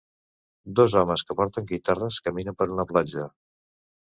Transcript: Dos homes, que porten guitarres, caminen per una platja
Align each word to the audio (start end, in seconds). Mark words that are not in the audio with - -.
Dos 0.79 0.95
homes, 1.01 1.23
que 1.27 1.35
porten 1.41 1.67
guitarres, 1.73 2.19
caminen 2.31 2.59
per 2.63 2.69
una 2.79 2.87
platja 2.95 3.29